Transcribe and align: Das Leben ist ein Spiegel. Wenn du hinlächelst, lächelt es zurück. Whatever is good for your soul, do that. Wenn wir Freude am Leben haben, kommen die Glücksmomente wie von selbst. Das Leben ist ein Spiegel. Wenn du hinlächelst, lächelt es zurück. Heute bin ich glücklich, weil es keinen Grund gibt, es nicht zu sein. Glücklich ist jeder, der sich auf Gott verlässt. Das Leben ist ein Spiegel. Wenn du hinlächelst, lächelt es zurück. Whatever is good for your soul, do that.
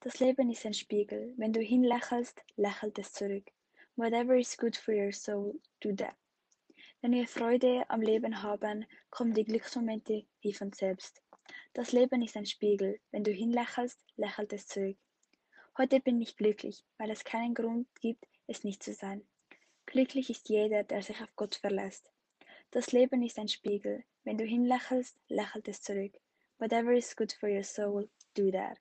Das 0.00 0.20
Leben 0.20 0.48
ist 0.48 0.64
ein 0.64 0.74
Spiegel. 0.74 1.34
Wenn 1.36 1.52
du 1.52 1.60
hinlächelst, 1.60 2.40
lächelt 2.54 2.96
es 3.00 3.12
zurück. 3.12 3.50
Whatever 3.96 4.36
is 4.36 4.56
good 4.56 4.76
for 4.76 4.94
your 4.94 5.12
soul, 5.12 5.60
do 5.80 5.92
that. 5.96 6.14
Wenn 7.00 7.10
wir 7.10 7.26
Freude 7.26 7.84
am 7.90 8.00
Leben 8.00 8.40
haben, 8.40 8.86
kommen 9.10 9.34
die 9.34 9.42
Glücksmomente 9.42 10.24
wie 10.40 10.52
von 10.52 10.72
selbst. 10.72 11.20
Das 11.74 11.90
Leben 11.90 12.22
ist 12.22 12.36
ein 12.36 12.46
Spiegel. 12.46 13.00
Wenn 13.10 13.24
du 13.24 13.32
hinlächelst, 13.32 13.98
lächelt 14.16 14.52
es 14.52 14.68
zurück. 14.68 14.96
Heute 15.76 15.98
bin 15.98 16.22
ich 16.22 16.36
glücklich, 16.36 16.84
weil 16.98 17.10
es 17.10 17.24
keinen 17.24 17.54
Grund 17.54 17.88
gibt, 18.00 18.24
es 18.46 18.62
nicht 18.62 18.84
zu 18.84 18.94
sein. 18.94 19.26
Glücklich 19.86 20.30
ist 20.30 20.48
jeder, 20.48 20.84
der 20.84 21.02
sich 21.02 21.20
auf 21.20 21.34
Gott 21.34 21.56
verlässt. 21.56 22.08
Das 22.70 22.92
Leben 22.92 23.24
ist 23.24 23.38
ein 23.38 23.48
Spiegel. 23.48 24.04
Wenn 24.22 24.38
du 24.38 24.44
hinlächelst, 24.44 25.16
lächelt 25.28 25.66
es 25.66 25.82
zurück. 25.82 26.12
Whatever 26.58 26.92
is 26.92 27.16
good 27.16 27.32
for 27.32 27.48
your 27.48 27.64
soul, 27.64 28.08
do 28.34 28.52
that. 28.52 28.78